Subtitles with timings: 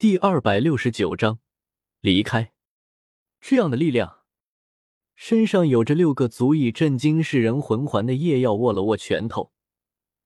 [0.00, 1.40] 第二百六十九章
[1.98, 2.52] 离开。
[3.40, 4.20] 这样的力量，
[5.16, 9.50] 身上有着六个足以震惊世人魂环的叶耀握了握拳头，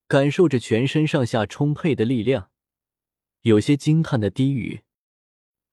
[0.06, 2.50] 感受着全身上下充沛的力量，
[3.40, 4.82] 有些惊叹的低语：“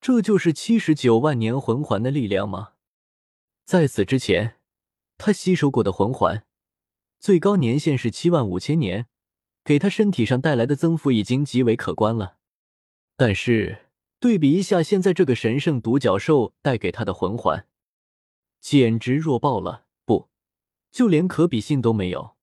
[0.00, 2.72] 这就是七十九万年魂环的力量吗？”
[3.66, 4.56] 在此之前，
[5.18, 6.46] 他吸收过的魂环
[7.18, 9.08] 最高年限是七万五千年，
[9.62, 12.38] 给他身体上带来的增幅已经极为可观了，
[13.18, 13.88] 但是。
[14.20, 17.66] 对比一下，现在这个神圣独角兽带给他的魂环，
[18.60, 19.86] 简直弱爆了！
[20.04, 20.28] 不，
[20.92, 22.36] 就连可比性都没有。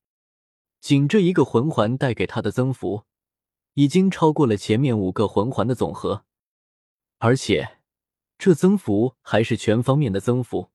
[0.79, 3.03] 仅这一个魂环带给他的增幅，
[3.75, 6.25] 已经超过了前面五个魂环的总和，
[7.19, 7.77] 而且
[8.39, 10.71] 这增幅还是全方面的增幅：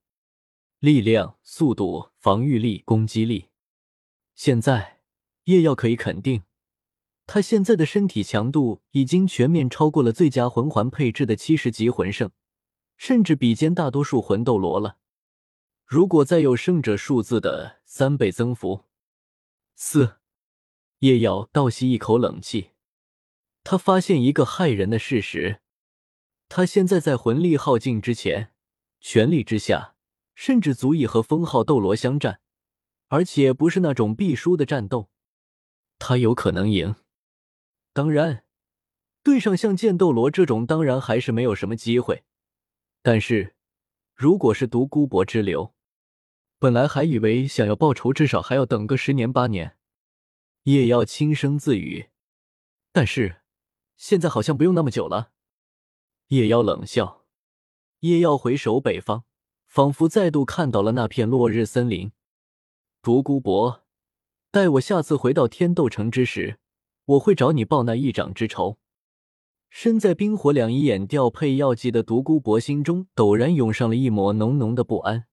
[0.79, 3.49] 力量、速度、防御力、攻击力。
[4.37, 5.01] 现在
[5.45, 6.45] 叶耀可以肯定。
[7.35, 12.31] 他现在的身体强度已经全面超过了最佳魂环配置的七十级魂圣，
[12.99, 14.99] 甚至比肩大多数魂斗罗了。
[15.87, 18.85] 如果再有胜者数字的三倍增幅，
[19.75, 20.17] 四
[20.99, 22.73] 叶瑶倒吸一口冷气，
[23.65, 25.63] 他发现一个骇人的事实：
[26.51, 28.53] 他现在在魂力耗尽之前，
[29.01, 29.95] 全力之下，
[30.35, 32.43] 甚至足以和封号斗罗相战，
[33.09, 35.09] 而且不是那种必输的战斗，
[35.99, 36.95] 他有可能赢。
[37.93, 38.45] 当然，
[39.23, 42.25] 对上像剑斗罗这种，当然还是没有什么机会。
[43.03, 43.55] 但是，
[44.15, 45.75] 如果是独孤博之流，
[46.59, 49.77] 本来还以为想要报仇，至少还要等个十年八年。
[50.63, 52.09] 叶耀轻声自语。
[52.93, 53.43] 但是，
[53.97, 55.33] 现在好像不用那么久了。
[56.29, 57.27] 叶妖冷笑。
[58.01, 59.25] 叶耀回首北方，
[59.67, 62.13] 仿佛再度看到了那片落日森林。
[63.03, 63.85] 独孤博，
[64.51, 66.59] 待我下次回到天斗城之时。
[67.05, 68.79] 我会找你报那一掌之仇。
[69.69, 75.25] 身在冰火两仪眼调配药剂的独孤博心中陡然涌上了一抹浓浓的不安，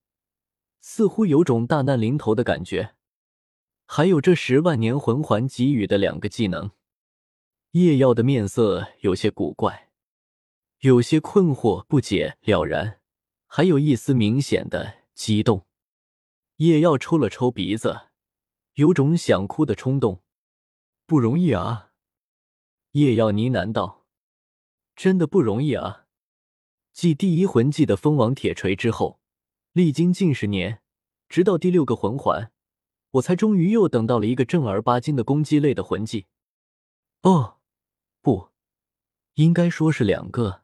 [0.80, 2.94] 似乎有种大难临头的感觉。
[3.84, 6.70] 还有这十万年魂环给予的两个技能，
[7.72, 9.90] 叶耀的面色有些古怪，
[10.78, 13.00] 有些困惑、不解、了然，
[13.46, 15.66] 还有一丝明显的激动。
[16.56, 18.08] 叶耀抽了抽鼻子，
[18.74, 20.22] 有种想哭的冲动。
[21.10, 21.90] 不容易啊，
[22.92, 24.06] 叶耀呢喃道
[24.94, 26.06] ：“真的不容易啊！
[26.92, 29.18] 继第一魂技的蜂王铁锤之后，
[29.72, 30.82] 历经近十年，
[31.28, 32.52] 直到第六个魂环，
[33.10, 36.28] 我才终于又等到了一个正儿八经的攻击类的魂技。
[37.22, 37.58] 哦，
[38.22, 38.50] 不，
[39.34, 40.62] 应该说是两个，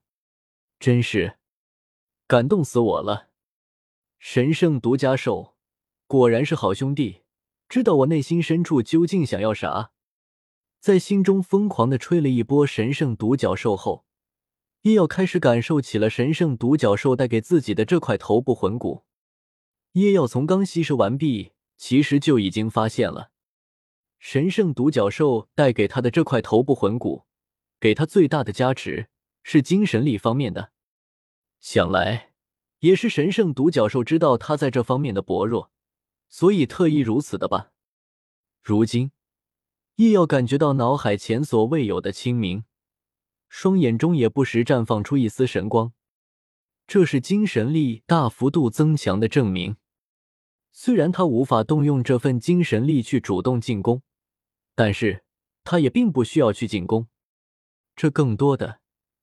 [0.78, 1.38] 真是
[2.28, 3.30] 感动死我了！
[4.20, 5.56] 神圣独家兽
[6.06, 7.22] 果然是好兄弟，
[7.68, 9.90] 知道我内心深处究竟想要啥。”
[10.86, 14.04] 在心中疯狂的吹了一波神圣独角兽后，
[14.82, 19.02] 叶耀开始感受起了神圣独角兽带给自己的这块头部魂骨。
[19.94, 23.32] 叶耀从刚吸收完毕，其实就已经发现了，
[24.20, 27.24] 神圣独角兽带给他的这块头部魂骨，
[27.80, 29.08] 给他最大的加持
[29.42, 30.70] 是精神力方面的。
[31.58, 32.30] 想来
[32.78, 35.72] 也是神圣独角兽知道他在这方面的薄弱，
[36.28, 37.72] 所以特意如此的吧。
[38.62, 39.10] 如今。
[39.96, 42.64] 叶耀感觉到脑海前所未有的清明，
[43.48, 45.94] 双眼中也不时绽放出一丝神光，
[46.86, 49.76] 这是精神力大幅度增强的证明。
[50.70, 54.02] 虽然他无法动用这份精神力去主动进攻，
[54.74, 55.24] 但是
[55.64, 57.08] 他也并不需要去进攻，
[57.94, 58.80] 这更多的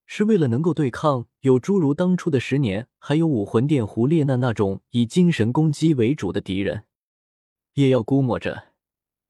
[0.07, 6.85] 是为了能够对抗有诸如当初的十年，还有武魂殿胡列娜那种以精神攻击为主的敌人。
[7.75, 8.69] 叶耀估摸着，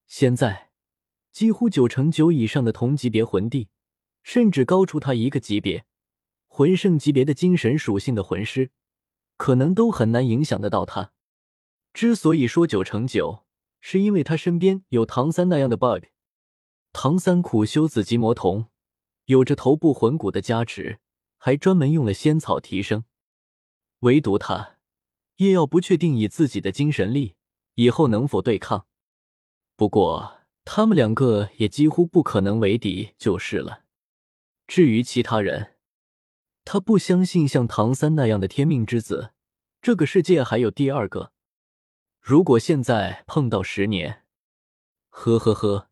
[0.07, 0.72] 现在。
[1.33, 3.67] 几乎九成九以上的同级别魂帝，
[4.21, 5.83] 甚至高出他一个级别，
[6.47, 8.69] 魂圣级别的精神属性的魂师，
[9.35, 11.11] 可能都很难影响得到他。
[11.91, 13.45] 之所以说九成九，
[13.81, 16.05] 是因为他身边有唐三那样的 bug。
[16.91, 18.67] 唐三苦修紫极魔瞳，
[19.25, 21.00] 有着头部魂骨的加持，
[21.39, 23.06] 还专门用了仙草提升。
[24.01, 24.77] 唯独他，
[25.38, 27.33] 叶耀不确定以自己的精神力
[27.74, 28.85] 以后能否对抗。
[29.75, 30.43] 不过。
[30.65, 33.83] 他们两个也几乎不可能为敌，就是了。
[34.65, 35.75] 至于其他人，
[36.63, 39.31] 他不相信像唐三那样的天命之子，
[39.81, 41.33] 这个世界还有第二个。
[42.21, 44.24] 如果现在碰到十年，
[45.10, 45.89] 呵呵呵，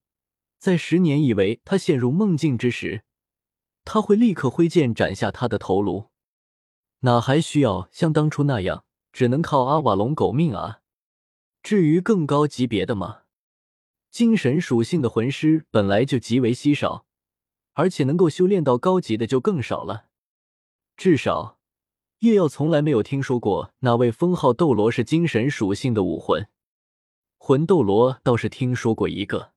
[0.58, 3.04] 在十年以为他陷入梦境之时，
[3.84, 6.10] 他会立刻挥剑斩下他的头颅，
[7.00, 10.80] 哪还需要像当初那样只能靠阿瓦隆狗命啊？
[11.62, 13.24] 至于更高级别的吗？
[14.12, 17.06] 精神属性的魂师本来就极为稀少，
[17.74, 20.08] 而且能够修炼到高级的就更少了。
[20.98, 21.58] 至少
[22.20, 26.48] 叶耀从来没有听说过哪位封号斗罗是精神属性的武魂，
[27.38, 29.54] 魂斗罗倒是听说过一个。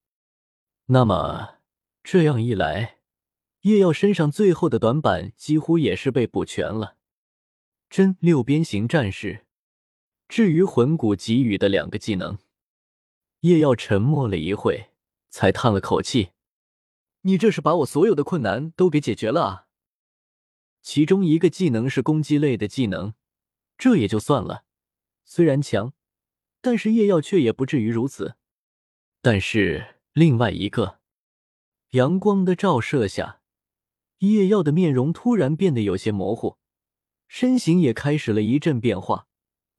[0.87, 1.57] 那么
[2.05, 2.99] 这样一来，
[3.63, 6.97] 叶耀身上最后的短板几乎也是被补全了。
[7.91, 9.45] 真六边形战士。
[10.29, 12.39] 至于魂骨给予的两个技能，
[13.45, 14.89] 叶耀沉默了一会，
[15.29, 16.31] 才叹了口气
[17.23, 19.67] ：“你这是把我所有的困难都给解决了啊！”
[20.81, 23.13] 其中一个技能是攻击类的技能，
[23.77, 24.65] 这也就算了，
[25.27, 25.93] 虽然强，
[26.63, 28.37] 但是叶耀却也不至于如此。
[29.21, 31.01] 但是另外一个，
[31.91, 33.43] 阳光的照射下，
[34.21, 36.57] 叶耀的面容突然变得有些模糊，
[37.29, 39.27] 身形也开始了一阵变化。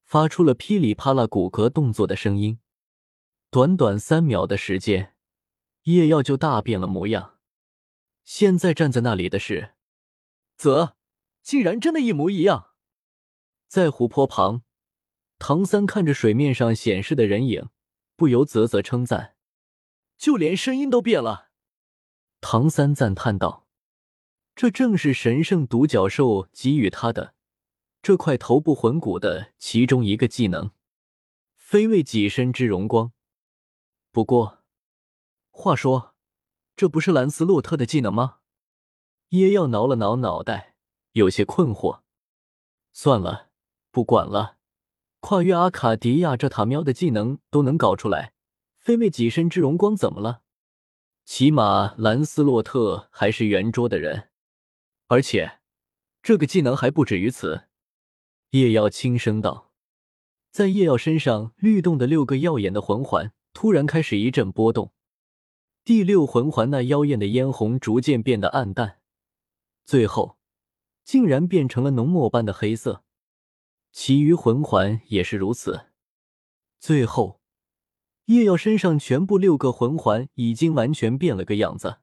[0.04, 2.60] 发出了噼里啪啦骨骼动作的声音，
[3.50, 5.16] 短短三秒的时间，
[5.84, 7.40] 叶耀就大变了模样。
[8.24, 9.76] 现在站在那里的是
[10.58, 10.98] 泽，
[11.42, 12.72] 竟然真的一模一样。
[13.68, 14.64] 在湖泊旁，
[15.40, 17.70] 唐三看着水面上显示的人影，
[18.16, 19.36] 不由啧啧称赞
[20.18, 21.50] ：“就连声音都变了。”
[22.42, 23.68] 唐三赞叹道
[24.56, 27.34] ：“这正是神圣独角兽给予他的。”
[28.02, 30.70] 这块头部魂骨的其中一个技能，
[31.56, 33.12] 非为己身之荣光。
[34.16, 34.64] 不过，
[35.52, 36.16] 话说，
[36.78, 38.38] 这不是兰斯洛特的技能吗？
[39.32, 40.78] 耶耀挠了挠脑袋，
[41.12, 42.00] 有些困惑。
[42.94, 43.50] 算了，
[43.92, 44.56] 不管了。
[45.20, 48.32] 跨越阿卡迪亚这塔喵的技能都能搞出来，
[48.80, 50.44] 非为己身之荣光怎么了？
[51.26, 54.30] 起码兰斯洛特还是圆桌的人，
[55.08, 55.60] 而且
[56.24, 57.66] 这个技能还不止于此。
[58.52, 59.74] 叶耀轻声道
[60.52, 64.92] ：“在叶耀身上律动的六个耀眼的魂环突然开始一阵波动，
[65.86, 69.00] 第六魂环那妖艳的嫣红逐渐变得暗淡，
[69.86, 70.38] 最后
[71.06, 73.06] 竟然变成了浓墨般的黑色。
[73.94, 75.86] 其余魂环也是如此。
[76.82, 77.40] 最后，
[78.26, 82.00] 叶耀身上全部六个魂环已经完全变了个样子，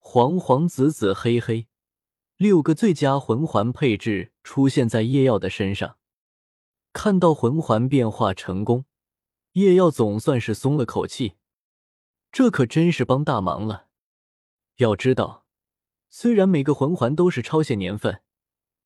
[0.00, 1.68] 黄黄紫紫黑黑。”
[2.36, 5.96] 六个最佳魂环配置出现在叶耀的身上，
[6.92, 8.84] 看到魂环变化成功，
[9.56, 11.36] 叶耀总算是松了口气。
[12.30, 13.86] 这可真是帮大忙了。
[14.76, 15.46] 要知道，
[16.10, 18.20] 虽然每个魂环都是超限年份，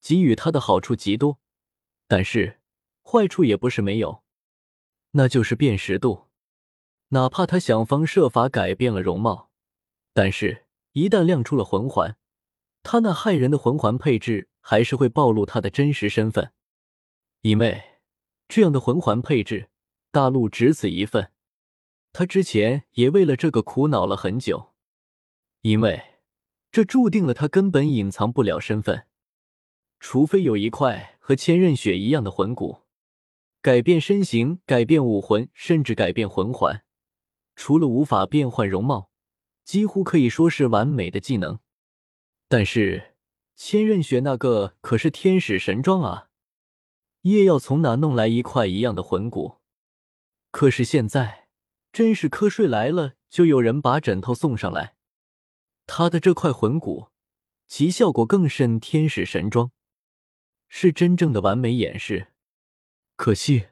[0.01, 1.41] 给予他的好处极多，
[2.07, 2.61] 但是
[3.03, 4.23] 坏处也不是没有，
[5.13, 6.29] 那就是辨识度。
[7.09, 9.51] 哪怕他想方设法改变了容貌，
[10.13, 12.17] 但是一旦亮出了魂环。
[12.85, 16.53] 他那骇人的魂环配置还是会暴露他的真实身份，
[17.41, 17.83] 因为
[18.47, 19.70] 这样的魂环配置，
[20.11, 21.33] 大陆只此一份。
[22.13, 24.73] 他之前也为了这个苦恼了很久，
[25.61, 26.03] 因为
[26.73, 29.07] 这注定了他根本隐藏不了身份，
[30.01, 32.81] 除非有一块和千仞雪一样的魂骨，
[33.63, 36.83] 改变身形、改变武魂，甚至改变魂环，
[37.55, 39.13] 除了无法变换容貌，
[39.65, 41.61] 几乎可以说是完美的技能。
[42.49, 43.15] 但是
[43.55, 46.31] 千仞雪那个可是天使神装啊！
[47.21, 49.60] 叶耀从哪弄来一块一样的魂骨？
[50.51, 51.49] 可是现在
[51.93, 54.97] 真是瞌睡来了，就有人把枕头送上来。
[55.87, 57.09] 他的这块魂骨，
[57.67, 59.73] 其效果更胜天使神装，
[60.69, 62.29] 是真正的完美演示。
[63.17, 63.69] 可惜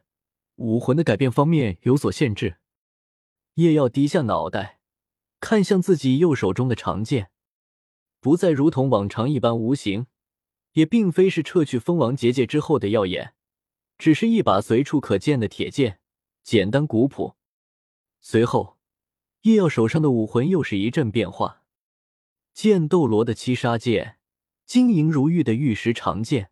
[0.56, 2.58] 武魂的改变方面有所限制。
[3.54, 4.80] 叶耀低下脑袋，
[5.40, 7.30] 看向自己右手中的长剑。
[8.20, 10.06] 不再如同往常一般无形，
[10.72, 13.34] 也并非是撤去蜂王结界之后的耀眼，
[13.96, 16.00] 只是一把随处可见的铁剑，
[16.50, 17.36] 简单古朴。
[18.22, 18.78] 随后，
[19.42, 21.62] 叶耀手上的武魂又是一阵变化，
[22.54, 24.18] 剑斗罗的七杀剑，
[24.64, 26.50] 晶莹如玉的玉石长剑，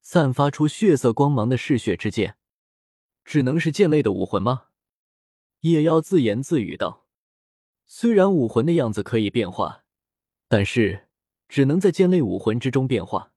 [0.00, 2.36] 散发出血色光芒的嗜血之剑，
[3.24, 4.64] 只能是剑类的武魂吗？
[5.60, 7.06] 叶耀自言自语道
[7.86, 9.84] ：“虽然武魂的样子可以变化。”
[10.50, 11.06] 但是，
[11.48, 13.32] 只能在剑类武魂之中变化，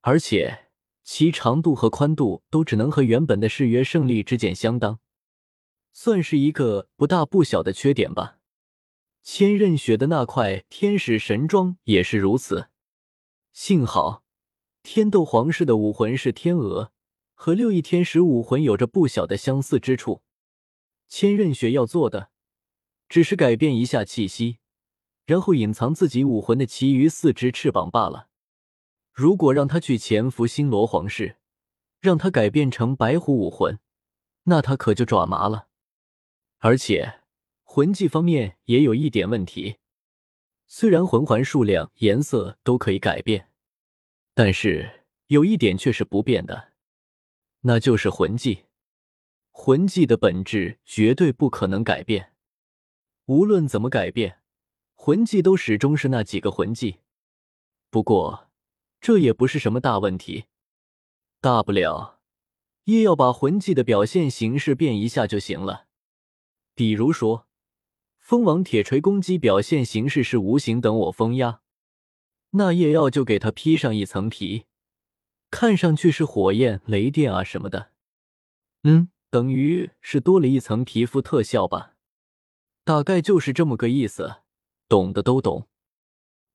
[0.00, 0.63] 而且
[1.04, 4.98] 其长度和宽度都只能和原本的誓约胜利之剑相当，
[5.92, 8.38] 算是一个不大不小的缺点吧。
[9.22, 12.68] 千仞雪的那块天使神装也是如此。
[13.52, 14.24] 幸好，
[14.82, 16.90] 天斗皇室的武魂是天鹅，
[17.34, 20.22] 和六翼天使武魂有着不小的相似之处。
[21.08, 22.30] 千仞雪要做的，
[23.08, 24.58] 只是改变一下气息。
[25.26, 28.28] 然后隐藏自己武魂的其余四只翅膀罢了。
[29.14, 31.36] 如果让他去潜伏星罗皇室，
[32.00, 33.78] 让他改变成白虎武魂，
[34.42, 35.68] 那他可就爪麻了。
[36.58, 37.20] 而且
[37.62, 39.76] 魂技方面也有一点问题，
[40.66, 43.52] 虽然魂环数量、颜色都可以改变，
[44.34, 46.72] 但是有一点却是不变的，
[47.60, 48.64] 那就是魂技。
[49.52, 52.32] 魂技的本质绝对不可能改变，
[53.26, 54.40] 无论怎么改变，
[54.94, 56.98] 魂技都始终是那几个魂技。
[57.90, 58.43] 不过，
[59.04, 60.46] 这也不是什么大问题，
[61.42, 62.20] 大不了
[62.84, 65.88] 叶耀把魂技的表现形式变一下就行了。
[66.74, 67.46] 比如说，
[68.18, 71.60] 风王铁锤攻击表现形式是无形等我风压，
[72.52, 74.64] 那叶耀就给他披上一层皮，
[75.50, 77.90] 看上去是火焰、雷电啊什么的。
[78.84, 79.10] 嗯。
[79.28, 81.96] 等于是多了一层皮肤特效吧，
[82.84, 84.36] 大概就是这么个意思，
[84.88, 85.68] 懂的都懂。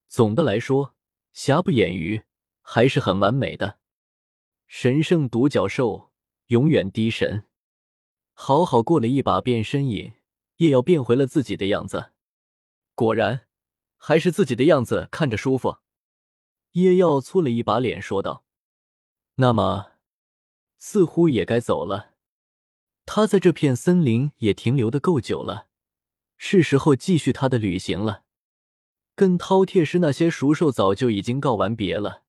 [0.08, 0.96] 总的来说，
[1.32, 2.24] 瑕不掩瑜，
[2.72, 3.80] 还是很完美的。
[4.68, 6.12] 神圣独角兽
[6.50, 7.46] 永远滴神，
[8.34, 10.14] 好好过了一把变身瘾，
[10.58, 12.12] 也要变回了自己的样子。
[12.94, 13.48] 果然，
[13.98, 15.78] 还是自己的样子看着舒服。
[16.74, 18.46] 叶耀搓了一把脸说道
[19.42, 19.94] ：“那么，
[20.78, 22.14] 似乎也该走了。”
[23.08, 25.70] 他在这片森林也停留的够久了，
[26.38, 28.26] 是时候继续他的旅行了。
[29.16, 32.22] 跟饕餮师那些熟兽早就已经告完别了，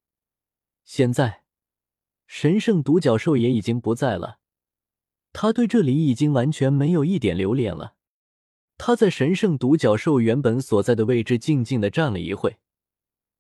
[0.93, 1.45] 现在
[2.27, 4.41] 神圣独角兽也已经不在了，
[5.33, 7.95] 他对这里已经完全没有一点留恋了。
[8.77, 12.59] 他在神圣独角兽原本所在的位置静静的站了一会，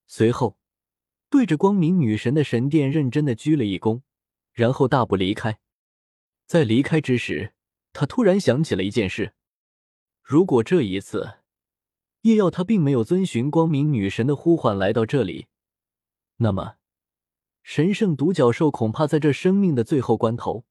[0.06, 0.58] 随后
[1.28, 4.02] 对着光明女神的神殿认真的鞠了一躬，
[4.52, 5.58] 然后大步离开。
[6.46, 7.54] 在离开之时，
[7.92, 9.34] 他突然想起了一件事：
[10.22, 11.38] 如果这一次
[12.20, 15.48] 叶耀他并没有遵循光明女神的呼唤来到这里，
[16.36, 16.76] 那么
[17.62, 20.64] 神圣独角兽恐怕在这生命的最后关头，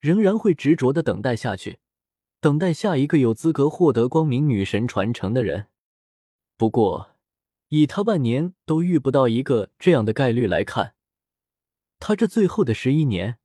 [0.00, 1.78] 仍然会执着的等待下去，
[2.40, 5.68] 等待下一个有资格获得光明女神传承的人。
[6.56, 7.10] 不过，
[7.68, 10.94] 以他万年都遇不到一个这样的概率来看，
[11.98, 13.38] 他这最后的十一年。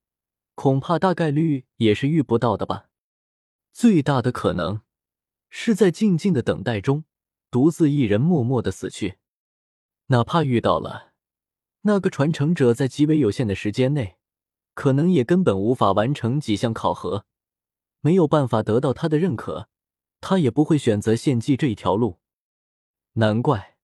[0.53, 2.89] 恐怕大概率也是遇不到的吧。
[3.71, 4.81] 最大的可能
[5.49, 7.05] 是在静静的等待中，
[7.49, 9.17] 独自一人默默的死去。
[10.07, 11.10] 哪怕遇到了，
[11.81, 14.17] 那个传承者在极为有限的时间内，
[14.73, 17.25] 可能也根本无法完成几项考核，
[18.01, 19.67] 没有办法得到他的认可，
[20.19, 22.19] 他也不会选择献祭这一条路。
[23.13, 23.77] 难怪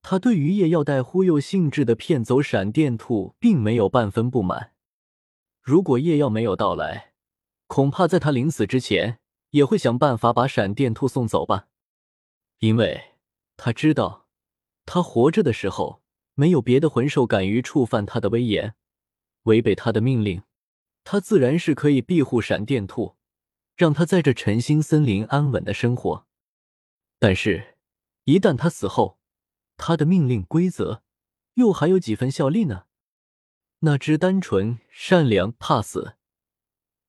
[0.00, 4.72] 他对于叶耀带忽悠性质的骗走闪电兔，并没有半分不满。
[5.60, 7.12] 如果叶耀没有到来，
[7.66, 9.20] 恐怕在他临死之前
[9.50, 11.68] 也会想办法把闪电兔送走吧，
[12.60, 13.16] 因为
[13.58, 14.26] 他知道，
[14.86, 16.02] 他活着的时候
[16.38, 18.76] 没有别的魂兽敢于触犯他的威严，
[19.42, 20.44] 违背他的命令，
[21.02, 23.16] 他自然是可以庇护闪电兔，
[23.74, 26.28] 让他在这晨星森林安稳的生活。
[27.18, 27.74] 但是，
[28.22, 29.18] 一旦他死后，
[29.76, 31.02] 他的命令规则
[31.54, 32.84] 又还有几分效力呢？
[33.80, 36.14] 那只单纯、善良、怕死、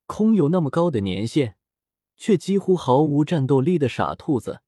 [0.08, 1.56] 空有那么高的年限，
[2.18, 4.62] 却几乎毫无战斗力的傻兔子，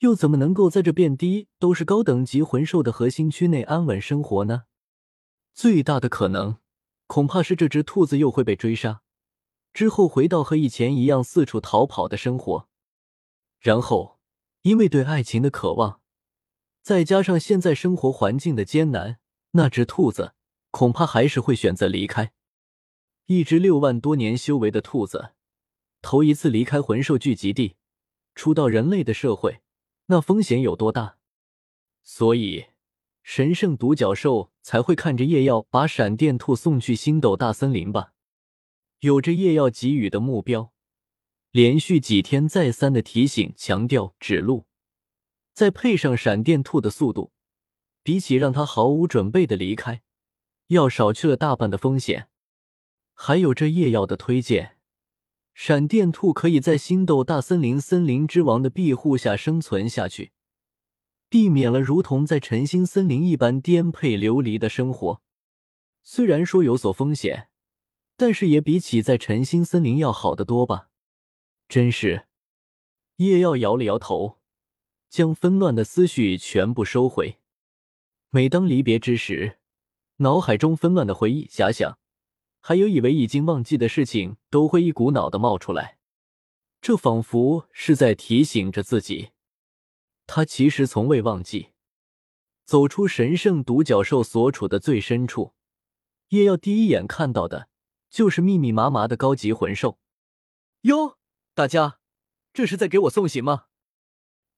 [0.00, 4.64] 又怎么能够在这遍地都是高等级魂兽的核心区内安稳生活呢？
[5.54, 6.58] 最大的可能，
[7.06, 9.02] 恐怕是这只兔子又会被追杀，
[9.72, 12.68] 之后回到和以前一样四处逃跑的生活。
[13.58, 14.18] 然后，
[14.62, 16.00] 因为对爱情的渴望，
[16.82, 19.18] 再加上现在生活环境的艰难，
[19.52, 20.34] 那只兔子。
[20.72, 22.32] 恐怕还是会选择离开。
[23.26, 25.32] 一只六万多年修为的兔子，
[26.00, 27.74] 头一次离开魂兽聚集地，
[28.36, 29.62] 出到人类的社会，
[30.10, 31.18] 那风险有多大？
[32.02, 32.66] 所以，
[33.22, 38.12] 神圣独角兽才会看着夜耀把闪电兔送去星斗大森林吧。
[38.98, 40.72] 有着夜耀给予的目标，
[41.52, 44.66] 连续几天再三的提醒、强调、指路，
[45.52, 47.32] 再配上闪电兔的速度，
[48.02, 50.02] 比起让他毫无准备的离开。
[50.66, 52.28] 要少去了大半的风险，
[53.14, 54.76] 还有这夜药的推荐，
[55.62, 60.32] 闪电兔可以在星斗大森林森林之王的庇护下生存下去，
[61.28, 65.20] 避免了如同在晨星森林一般颠沛流离的生活。
[66.02, 67.50] 虽然说有所风险，
[68.16, 70.88] 但是也比起在晨星森林要好得多吧？
[71.68, 72.24] 真是，
[73.16, 74.38] 叶耀摇了摇头，
[75.10, 77.36] 将纷乱的思绪全部收回。
[78.30, 79.58] 每当离别之时。
[80.16, 81.98] 脑海中纷乱的回忆、遐想，
[82.60, 85.98] 还有以为已经忘记的事情，都会一股脑的冒出来。
[86.80, 89.30] 这仿佛是在提醒着自己，
[90.26, 91.70] 他其实从未忘记。
[92.64, 95.54] 走出神圣独角兽所处的最深处，
[96.28, 97.68] 叶耀第一眼看到的
[98.08, 99.98] 就是密密麻麻的高级魂兽。
[100.82, 101.18] 哟，
[101.52, 101.98] 大家，
[102.52, 103.64] 这是在给我送行吗？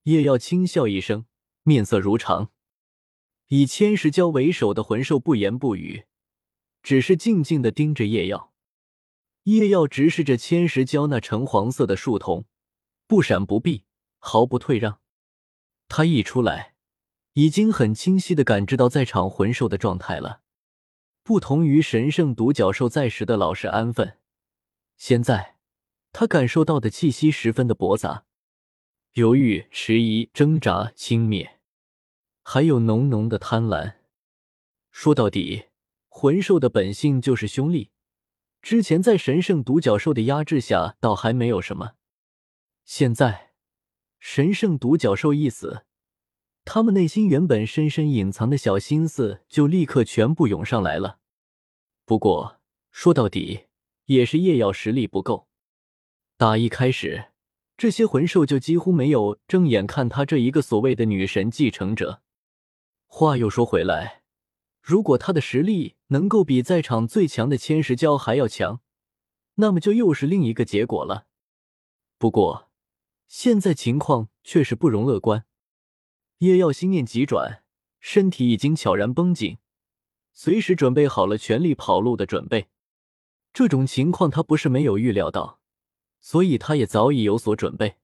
[0.03, 1.25] 叶耀轻笑一声，
[1.63, 2.51] 面色如常。
[3.49, 6.05] 以千石蛟为首的魂兽不言不语，
[6.83, 8.53] 只是静静的盯着叶耀。
[9.45, 12.45] 叶耀直视着千石蛟那橙黄色的树瞳，
[13.07, 13.85] 不闪不避，
[14.19, 15.01] 毫不退让。
[15.89, 16.75] 他一出来，
[17.33, 20.43] 已经很清晰的感知到在场魂兽的状态了。
[21.25, 24.19] 不同于神圣独角兽在时的老实安分，
[24.97, 25.57] 现在
[26.13, 28.25] 他感受到的气息十分的驳杂，
[29.15, 31.49] 犹豫、迟疑、挣扎、轻蔑，
[32.43, 33.95] 还有浓浓的贪婪。
[34.91, 35.65] 说到底，
[36.15, 37.89] 魂兽的本性就是凶戾。
[38.61, 41.95] 之前在神圣独角兽的压制下，倒还没有什么。
[42.85, 43.55] 现在，
[44.21, 45.85] 神圣独角兽一死，
[46.67, 51.19] 他们内心原本深深隐藏的小心思就立刻全部涌上来了。
[52.05, 53.65] 不过说到底，
[54.05, 55.49] 也是叶耀实力不够。
[56.37, 57.33] 打一开始，
[57.77, 62.23] 这些魂兽就几乎没有正眼看他这一个所谓的女神继承者。
[63.07, 64.22] 话又说回来。
[64.83, 68.81] 如果他的实力能够比在场最强的千石蛟还要强，
[69.55, 71.27] 那么就又是另一个结果了。
[72.19, 72.71] 不过，
[73.29, 75.45] 现在情况却是不容乐观。
[76.39, 77.63] 叶耀心念急转，
[78.01, 79.59] 身体已经悄然绷紧，
[80.33, 82.69] 随时准备好了全力跑路的准备。
[83.53, 85.61] 这种情况他不是没有预料到，
[86.21, 87.99] 所以他也早已有所准备。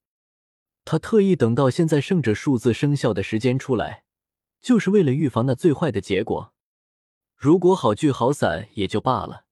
[0.84, 4.04] 他特意等到现在圣者数字生效的时间出来，
[4.60, 6.54] 就是为了预防那最坏的结果。
[7.38, 9.44] 如果好聚好散也就罢了，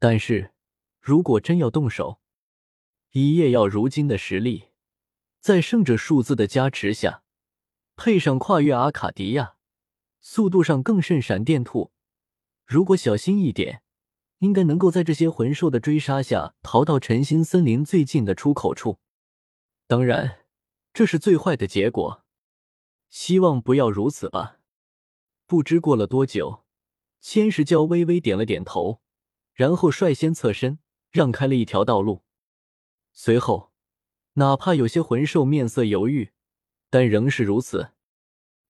[0.00, 0.52] 但是
[1.00, 2.20] 如果真要动手，
[3.12, 4.70] 以叶耀如今的实力，
[5.40, 7.22] 在胜者数字的加持下，
[7.94, 9.54] 配上跨越阿卡迪亚，
[10.20, 11.92] 速度上更胜闪电兔，
[12.66, 13.84] 如果小心一点，
[14.38, 18.98] 应该能够在这些魂兽的追杀下逃到晨星森林最近的出口处。
[19.86, 20.40] 当然，
[20.92, 22.24] 这是最坏的结果，
[23.08, 24.58] 希望不要如此吧。
[25.46, 26.65] 不知过了多久。
[27.28, 29.00] 千石蛟微微点了点头，
[29.52, 30.78] 然后率先侧身
[31.10, 32.22] 让开了一条道路。
[33.12, 33.72] 随后，
[34.34, 36.30] 哪怕有些魂兽面色犹豫，
[36.88, 37.90] 但仍是如此。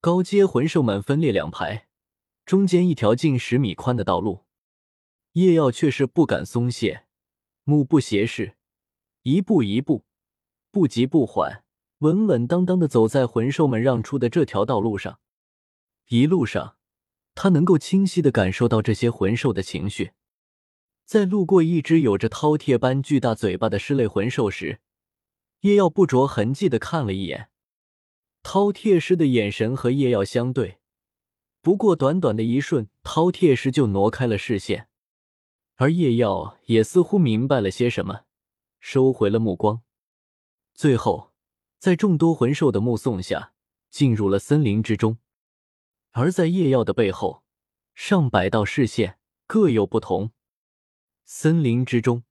[0.00, 1.88] 高阶魂兽们分列两排，
[2.46, 4.46] 中间一条近十米宽的道路。
[5.32, 7.04] 叶耀却是不敢松懈，
[7.62, 8.56] 目不斜视，
[9.24, 10.06] 一步一步，
[10.70, 11.62] 不急不缓，
[11.98, 15.20] 稳稳当当的走在魂兽们让出的这条道路上。
[16.06, 16.75] 一路上。
[17.36, 20.12] 他能够清晰的感受到这些魂兽的情绪，
[21.04, 24.80] 在路过一只有着饕餮般巨大嘴巴的狮类魂兽时，
[25.60, 27.50] 叶耀不着痕迹的看了一眼，
[28.42, 30.78] 饕餮狮的眼神和叶耀相对，
[31.60, 34.88] 不过短短的一瞬，饕餮狮就挪开了视线，
[35.74, 38.22] 而叶耀也似乎明白了些什么，
[38.80, 39.82] 收回了目光，
[40.72, 41.34] 最后
[41.78, 43.52] 在众多魂兽的目送下，
[43.90, 45.18] 进入了森林之中。
[46.18, 47.44] 而在夜耀的背后，
[47.94, 50.32] 上百道视线各有不同。
[51.26, 52.24] 森林之中，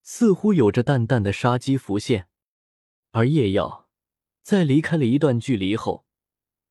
[0.00, 2.28] 似乎有着淡淡的杀机浮现。
[3.10, 3.88] 而夜耀
[4.42, 6.06] 在离开了一段距离后，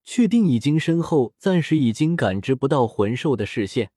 [0.05, 3.91] 确定已经身后暂时已经感知不到魂兽的视线，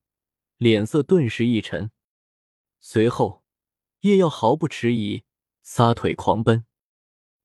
[0.57, 1.92] 脸色顿时一沉。
[2.81, 3.44] 随后，
[4.00, 5.22] 叶耀毫不迟疑，
[5.62, 6.66] 撒腿狂奔。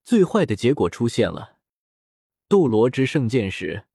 [0.04, 1.60] 最坏的结果出现了，
[2.48, 3.87] 斗罗之圣剑时。